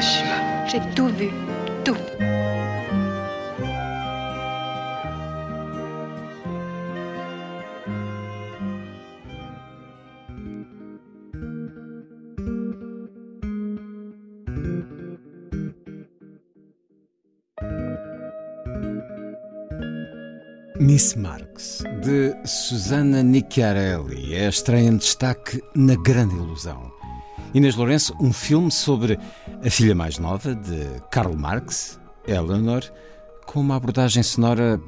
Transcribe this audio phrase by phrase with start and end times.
[0.00, 1.28] J'ai tout vu,
[1.84, 1.96] tout.
[20.78, 26.97] Miss Marx, de Susana Nicchiarelli, é a estreia em destaque na Grande Ilusão.
[27.54, 29.18] Inês Lourenço, um filme sobre
[29.64, 32.82] a filha mais nova de Karl Marx, Eleanor,
[33.46, 34.78] com uma abordagem sonora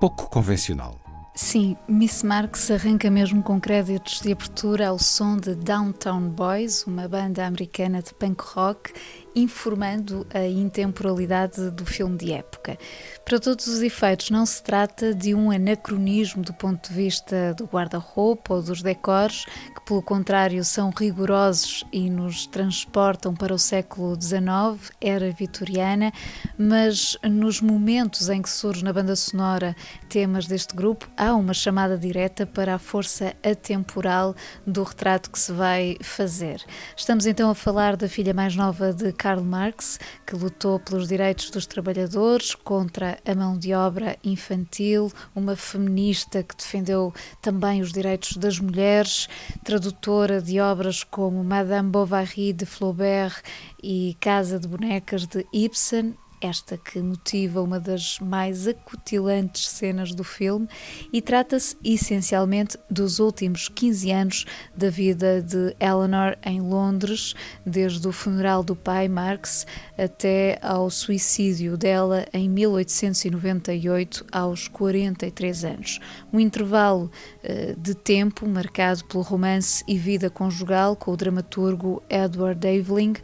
[0.00, 0.98] pouco convencional.
[1.36, 7.06] Sim, Miss Marx arranca mesmo com créditos de abertura ao som de Downtown Boys, uma
[7.06, 8.92] banda americana de punk rock,
[9.34, 12.78] informando a intemporalidade do filme de época.
[13.24, 17.64] Para todos os efeitos, não se trata de um anacronismo do ponto de vista do
[17.64, 24.20] guarda-roupa ou dos decores, que pelo contrário são rigorosos e nos transportam para o século
[24.20, 26.12] XIX, era vitoriana,
[26.58, 29.76] mas nos momentos em que surge na banda sonora
[30.08, 34.34] temas deste grupo, há uma chamada direta para a força atemporal
[34.66, 36.62] do retrato que se vai fazer.
[36.96, 41.50] Estamos então a falar da filha mais nova de Karl Marx, que lutou pelos direitos
[41.50, 47.12] dos trabalhadores contra a mão de obra infantil, uma feminista que defendeu
[47.42, 49.28] também os direitos das mulheres,
[49.62, 53.42] tradutora de obras como Madame Bovary de Flaubert
[53.82, 60.24] e Casa de Bonecas de Ibsen esta que motiva uma das mais acutilantes cenas do
[60.24, 60.68] filme
[61.12, 64.46] e trata-se essencialmente dos últimos 15 anos
[64.76, 67.34] da vida de Eleanor em Londres,
[67.64, 69.66] desde o funeral do pai Marx
[69.98, 76.00] até ao suicídio dela em 1898, aos 43 anos.
[76.32, 77.10] Um intervalo
[77.44, 83.14] uh, de tempo marcado pelo romance e vida conjugal com o dramaturgo Edward Aveling.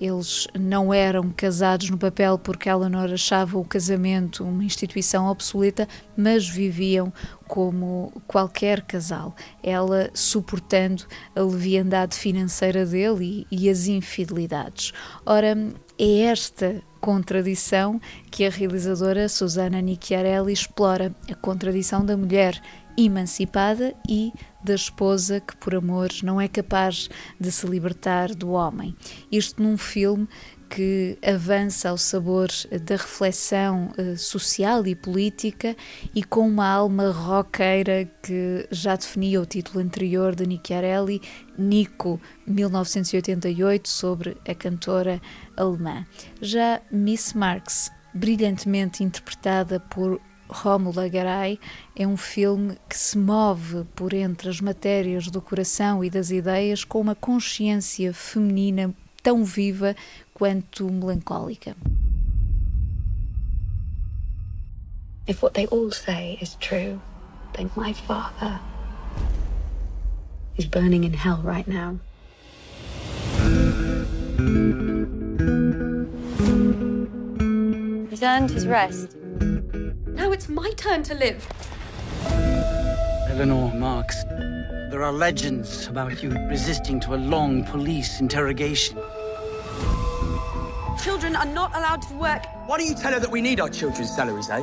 [0.00, 6.48] Eles não eram casados no papel porque Eleanor achava o casamento uma instituição obsoleta, mas
[6.48, 7.12] viviam
[7.46, 11.04] como qualquer casal, ela suportando
[11.36, 14.92] a leviandade financeira dele e, e as infidelidades.
[15.26, 15.54] Ora,
[15.98, 18.00] é esta contradição
[18.30, 22.60] que a realizadora Susana Nicchiarelli explora, a contradição da mulher
[22.96, 27.08] emancipada e da esposa que por amor não é capaz
[27.38, 28.94] de se libertar do homem.
[29.30, 30.28] Isto num filme
[30.70, 32.48] que avança ao sabor
[32.86, 35.76] da reflexão uh, social e política
[36.14, 41.20] e com uma alma roqueira que já definia o título anterior de Nicchiarelli,
[41.58, 45.20] Nico, 1988, sobre a cantora
[45.56, 46.06] alemã.
[46.40, 50.20] Já Miss Marx, brilhantemente interpretada por
[50.50, 51.58] Rómula Garay
[51.96, 56.84] é um filme que se move por entre as matérias do coração e das ideias
[56.84, 59.94] com uma consciência feminina tão viva
[60.34, 61.76] quanto melancólica.
[65.28, 67.00] If what they all say is true,
[67.52, 68.60] then my father
[70.58, 72.00] is burning in hell right now.
[78.10, 79.16] He's earned his rest.
[80.20, 81.48] Now it's my turn to live.
[83.30, 84.22] Eleanor Marx,
[84.90, 88.98] there are legends about you resisting to a long police interrogation.
[91.02, 92.44] Children are not allowed to work.
[92.66, 94.62] Why don't you tell her that we need our children's salaries, eh?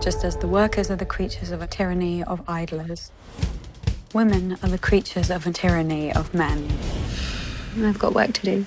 [0.00, 3.10] Just as the workers are the creatures of a tyranny of idlers,
[4.14, 6.68] women are the creatures of a tyranny of men.
[7.78, 8.66] I've got work to do.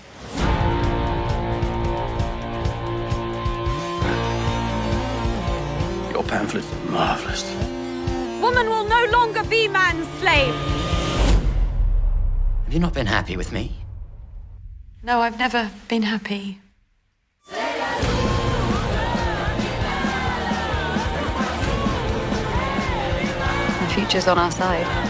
[6.25, 7.44] Your pamphlet's marvelous.
[8.42, 10.56] Woman will no longer be man's slave.
[12.63, 13.75] Have you not been happy with me?
[15.04, 16.60] No, I've never been happy.
[23.81, 25.04] The future's on our side.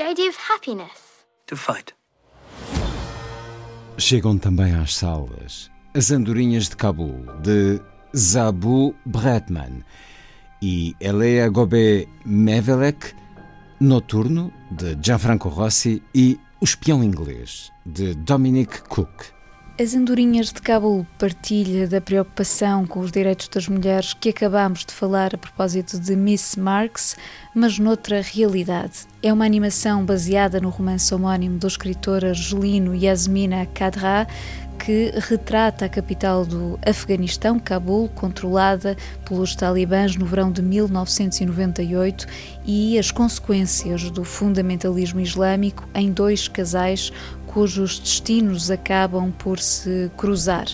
[0.00, 1.26] The idea of happiness.
[1.48, 1.94] To fight.
[3.98, 7.78] chegam também às salas As Andorinhas de Cabul, de
[8.16, 9.84] Zabu Bretman,
[10.62, 13.12] e Elea Gobé Mevelek,
[13.78, 19.26] Noturno, de Gianfranco Rossi, e O Espião Inglês, de Dominic Cook.
[19.80, 24.92] As Andorinhas de Cabul partilha da preocupação com os direitos das mulheres que acabámos de
[24.92, 27.16] falar a propósito de Miss Marks,
[27.54, 29.06] mas noutra realidade.
[29.22, 34.26] É uma animação baseada no romance homónimo do escritor argelino Yasmina Kadra,
[34.84, 38.96] que retrata a capital do Afeganistão, Cabul, controlada
[39.28, 42.26] pelos talibãs no verão de 1998
[42.64, 47.12] e as consequências do fundamentalismo islâmico em dois casais
[47.50, 50.66] cujos destinos acabam por se cruzar.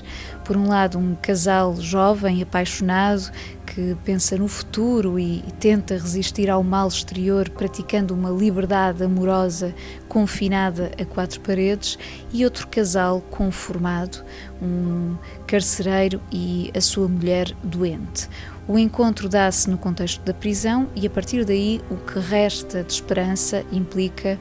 [0.45, 3.33] Por um lado, um casal jovem, apaixonado,
[3.65, 9.75] que pensa no futuro e, tenta resistir ao mal exterior, praticando uma liberdade amorosa
[10.07, 11.99] confinada a quatro paredes,
[12.31, 14.23] e outro casal conformado,
[14.63, 18.29] um carcereiro e a sua mulher doente.
[18.69, 22.93] O encontro dá-se no contexto da prisão e, a partir daí, o que resta de
[22.93, 24.39] esperança implica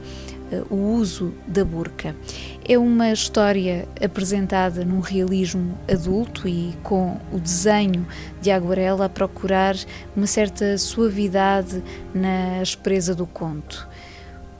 [0.70, 2.14] o uso da burca.
[2.68, 8.06] É uma história apresentada num realismo adulto e com o desenho
[8.40, 9.76] de aguarela a procurar
[10.16, 11.82] uma certa suavidade
[12.14, 13.88] na aspereza do conto.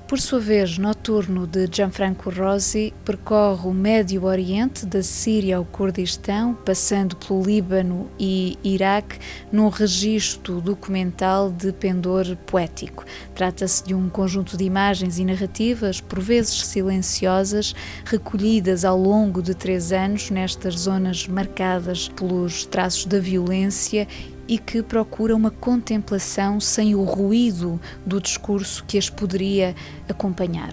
[0.09, 6.55] Por sua vez, Noturno de Gianfranco Rosi percorre o Médio Oriente, da Síria ao Kurdistão,
[6.55, 9.19] passando pelo Líbano e Iraque,
[9.51, 13.05] num registro documental de pendor poético.
[13.35, 17.75] Trata-se de um conjunto de imagens e narrativas, por vezes silenciosas,
[18.05, 24.07] recolhidas ao longo de três anos nestas zonas marcadas pelos traços da violência
[24.49, 29.75] e que procura uma contemplação sem o ruído do discurso que as poderia
[30.09, 30.73] acompanhar.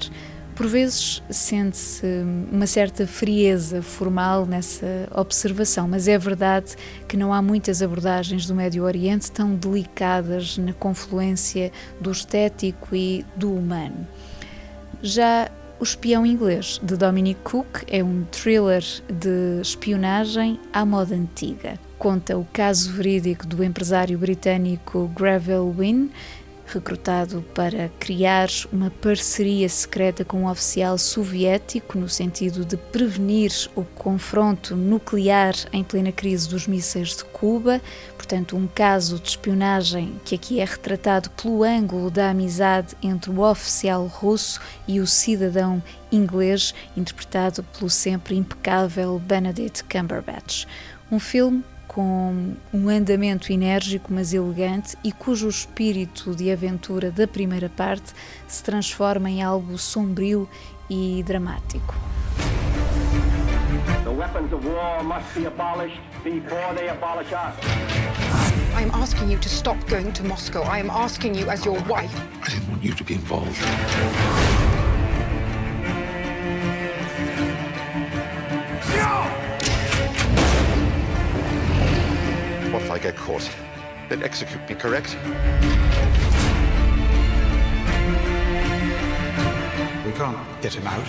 [0.56, 2.06] Por vezes sente-se
[2.52, 6.75] uma certa frieza formal nessa observação, mas é verdade
[7.08, 13.25] que não há muitas abordagens do Médio Oriente tão delicadas na confluência do estético e
[13.36, 14.08] do humano.
[15.02, 15.50] Já
[15.80, 22.38] o Espião Inglês, de Dominic Cook, é um thriller de espionagem à moda antiga conta
[22.38, 26.11] o caso verídico do empresário britânico Gravel Wynne,
[26.67, 33.85] recrutado para criar uma parceria secreta com um oficial soviético no sentido de prevenir o
[33.85, 37.79] confronto nuclear em plena crise dos mísseis de Cuba.
[38.17, 43.39] Portanto, um caso de espionagem que aqui é retratado pelo ângulo da amizade entre o
[43.39, 50.65] oficial russo e o cidadão inglês, interpretado pelo sempre impecável Benedict Cumberbatch.
[51.09, 51.63] Um filme
[51.94, 58.13] com um andamento enérgico mas elegante e cujo espírito de aventura da primeira parte
[58.48, 60.50] se transforma em algo sombrio
[60.90, 61.94] e dramático.
[64.04, 67.56] The weapons of war must be abolished before they abolish us.
[68.75, 70.63] I am asking you to stop going to Moscow.
[70.63, 72.13] I am asking you as your wife.
[72.42, 73.57] I didn't want you to be involved.
[82.94, 83.50] I get caught.
[84.07, 85.18] Then execute me, correct?
[90.06, 91.07] We can't get him out.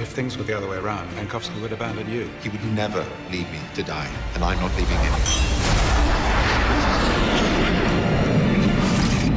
[0.00, 2.30] If things were the other way around, Menkovsky would abandon you.
[2.42, 5.12] He would never leave me to die, and I'm not leaving him.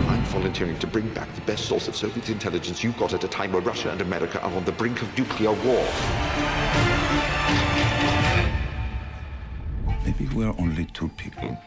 [0.07, 3.27] I'm volunteering to bring back the best source of Soviet intelligence you've got at a
[3.27, 6.88] time where Russia and America are on the brink of nuclear war.
[10.39, 11.57] We're only two people.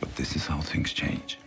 [0.00, 1.38] But this is how things change.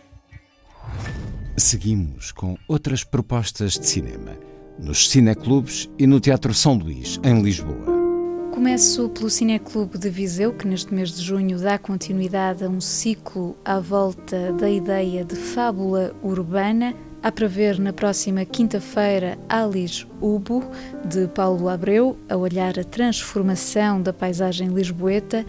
[1.56, 4.36] Seguimos com outras propostas de cinema,
[4.78, 7.98] nos cineclubes e no Teatro São Luís, em Lisboa.
[8.52, 13.56] Começo pelo Cineclube de Viseu, que neste mês de junho dá continuidade a um ciclo
[13.64, 20.62] à volta da ideia de fábula urbana Há para ver na próxima quinta-feira Alice Ubo,
[21.04, 25.44] de Paulo Abreu, a olhar a transformação da paisagem lisboeta,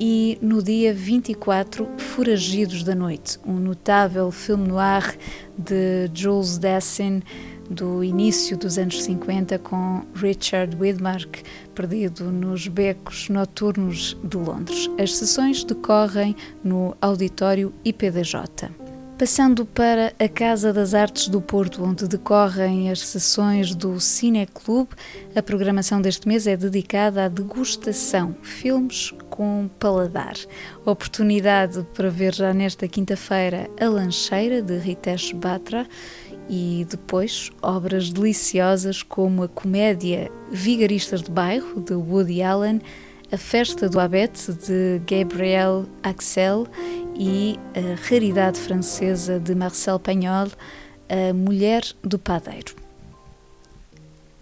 [0.00, 5.16] e no dia 24, Foragidos da Noite, um notável filme noir
[5.56, 7.22] de Jules Dassin
[7.70, 14.90] do início dos anos 50 com Richard Widmark, perdido nos becos noturnos de Londres.
[14.98, 18.81] As sessões decorrem no auditório IPDJ.
[19.22, 24.90] Passando para a Casa das Artes do Porto, onde decorrem as sessões do Cineclube,
[25.36, 30.34] a programação deste mês é dedicada à degustação, filmes com paladar.
[30.84, 35.86] Oportunidade para ver já nesta quinta-feira A Lancheira, de Ritesh Batra,
[36.50, 42.80] e depois obras deliciosas como a comédia Vigaristas de Bairro, de Woody Allen,
[43.30, 46.66] A Festa do Abete, de Gabriel Axel
[47.14, 50.48] e a raridade francesa de Marcel Pagnol,
[51.08, 52.74] A Mulher do Padeiro.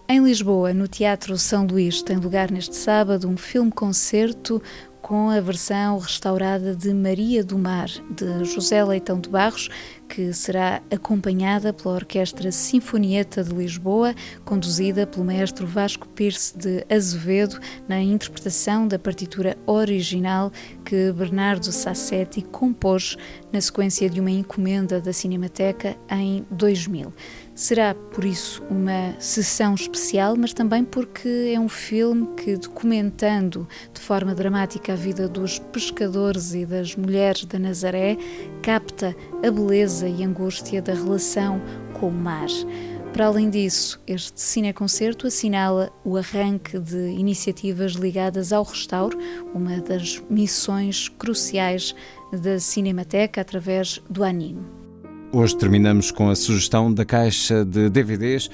[0.09, 4.61] Em Lisboa, no Teatro São Luís, tem lugar neste sábado um filme-concerto
[5.03, 9.69] com a versão restaurada de Maria do Mar, de José Leitão de Barros,
[10.09, 14.15] que será acompanhada pela Orquestra Sinfonieta de Lisboa,
[14.45, 20.53] conduzida pelo maestro Vasco Pierce de Azevedo, na interpretação da partitura original
[20.85, 23.17] que Bernardo Sassetti compôs
[23.53, 27.13] na sequência de uma encomenda da Cinemateca em 2000.
[27.61, 34.01] Será, por isso, uma sessão especial, mas também porque é um filme que, documentando de
[34.01, 38.17] forma dramática a vida dos pescadores e das mulheres da Nazaré,
[38.63, 39.15] capta
[39.47, 41.61] a beleza e angústia da relação
[41.93, 42.49] com o mar.
[43.13, 49.19] Para além disso, este cineconcerto assinala o arranque de iniciativas ligadas ao restauro,
[49.55, 51.95] uma das missões cruciais
[52.33, 54.80] da Cinemateca através do anime.
[55.33, 58.51] Hoje terminamos com a sugestão da caixa de DVDs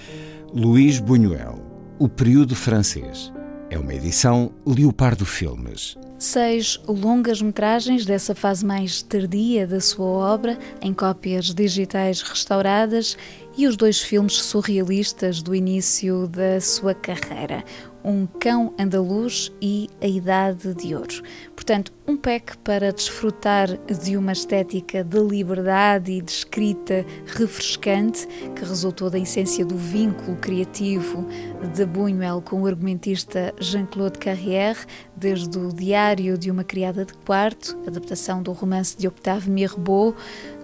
[0.52, 1.59] Luís Buñuel,
[1.99, 3.33] O Período Francês.
[3.71, 5.97] É uma edição Leopardo Filmes.
[6.18, 13.16] Seis longas-metragens dessa fase mais tardia da sua obra, em cópias digitais restauradas,
[13.56, 17.64] e os dois filmes surrealistas do início da sua carreira,
[18.06, 21.22] um Cão Andaluz e A Idade de Ouro.
[21.56, 23.68] Portanto, um pack para desfrutar
[24.00, 30.36] de uma estética de liberdade e de escrita refrescante que resultou da essência do vínculo
[30.36, 31.26] criativo
[31.75, 34.78] de Buñuel com o argumentista Jean-Claude Carrière,
[35.16, 40.14] desde o Diário de uma Criada de Quarto, adaptação do romance de Octave Mirbeau,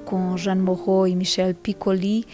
[0.05, 2.25] com Jeanne Moreau e Michel Piccoli,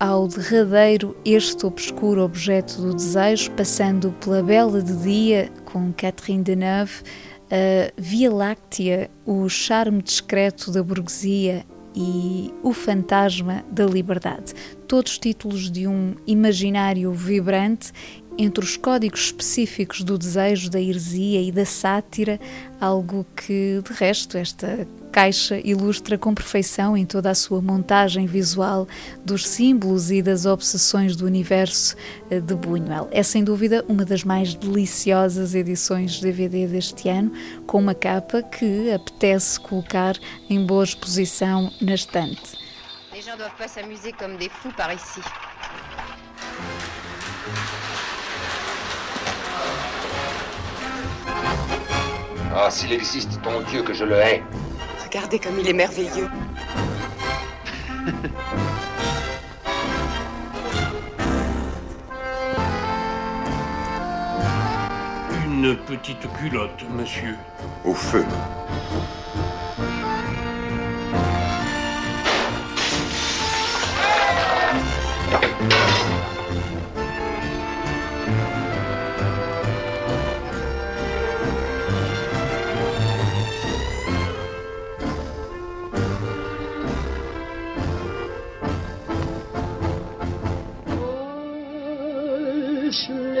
[0.00, 7.02] ao derradeiro este obscuro objeto do desejo, passando pela Bela de Dia com Catherine Deneuve,
[7.50, 14.54] a Via Láctea, o charme discreto da burguesia e o fantasma da liberdade.
[14.88, 17.92] Todos títulos de um imaginário vibrante
[18.40, 22.40] entre os códigos específicos do desejo, da heresia e da sátira,
[22.80, 28.88] algo que, de resto, esta caixa ilustra com perfeição em toda a sua montagem visual
[29.22, 31.94] dos símbolos e das obsessões do universo
[32.30, 33.08] eh, de Buñuel.
[33.10, 37.30] É sem dúvida uma das mais deliciosas edições de DVD deste ano,
[37.66, 40.16] com uma capa que apetece colocar
[40.48, 42.58] em boa exposição na estante.
[43.12, 45.20] Les gens doivent pas s'amuser comme des fous par ici.
[52.52, 54.42] Ah, s'il existe ton Dieu que je le hais.
[55.04, 56.28] Regardez comme il est merveilleux.
[65.44, 67.36] Une petite culotte, monsieur.
[67.84, 68.24] Au feu.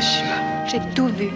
[0.00, 1.28] J'ai tout vu.